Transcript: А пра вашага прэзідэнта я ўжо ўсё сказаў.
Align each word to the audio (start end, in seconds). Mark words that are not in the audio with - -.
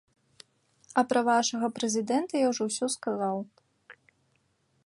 А 1.01 1.03
пра 1.11 1.21
вашага 1.27 1.67
прэзідэнта 1.77 2.33
я 2.41 2.47
ўжо 2.55 2.63
ўсё 2.71 2.85
сказаў. 2.97 3.37